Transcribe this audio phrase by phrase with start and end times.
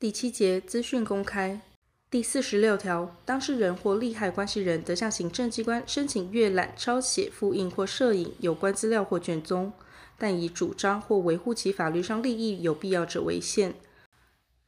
[0.00, 1.60] 第七节资讯公开。
[2.10, 9.70] 第四十六条，当事人或利害关系人得向行政机关申请阅览、抄写、复印或摄影有关资料或卷宗，
[10.16, 13.74] 但以主张或维护其法律上利益有必要者为限。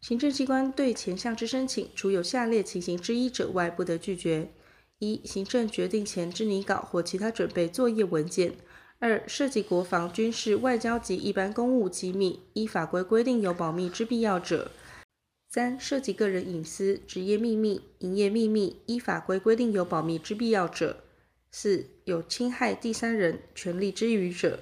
[0.02, 4.52] 行政机关对前项之申请，除有下列情形之一者外，不得拒绝：
[4.98, 8.50] 一、行政决定前之拟稿或其他准备作业文件；
[8.98, 14.70] 二、涉及国防、军事、外交及一般公务机密，依法规规定有保密之必要者。
[15.54, 20.96] 三、涉及个人隐私、职业秘密、营业秘密，依法规规定有保密之必要者；
[21.50, 24.60] 四、有侵害第三人权利之余者；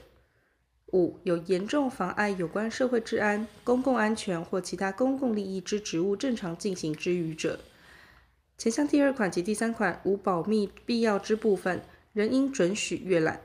[0.92, 7.60] 五、有严重妨碍有关社会治安、公共安全或其他公共利益之职务正常进行之余者。
[8.58, 11.80] 前项第二款及第三款无保密必要之部分，
[12.12, 13.40] 仍应准许阅览。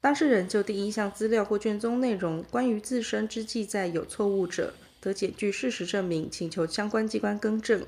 [0.00, 4.72] 当事人就第一项资料或卷宗内容关于自身之记载有错误者，
[5.04, 7.86] 得检具事实证明，请求相关机关更正。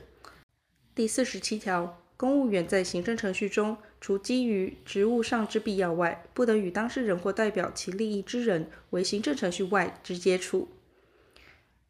[0.95, 10.69] 第四十七条，公务员在行政程序中，除基于职务上之必要外，不得与当事人或代表其利益之人为行政程序外之接触。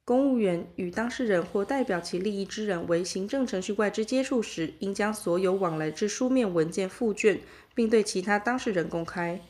[0.05, 7.41] 公务员与当事人或代表其利益之人为行政程序外之接触时，应将所有往来之书面文件附卷，
[7.75, 9.41] 并对其他当事人公开。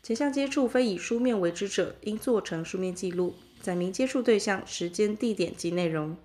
[0.00, 3.34] 前项接触非以书面为之者，应做成书面记录。
[3.60, 6.16] 载明接触对象、时间、地点及内容。